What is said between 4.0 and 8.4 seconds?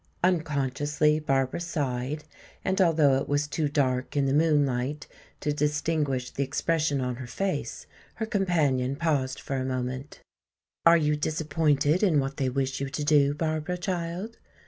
in the moonlight to distinguish the expression on her face, her